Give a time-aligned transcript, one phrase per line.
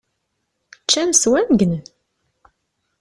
[0.83, 1.73] Ččan swan gnen!